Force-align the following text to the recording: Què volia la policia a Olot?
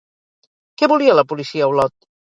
Què 0.81 0.89
volia 0.93 1.19
la 1.19 1.27
policia 1.35 1.67
a 1.67 1.69
Olot? 1.75 1.95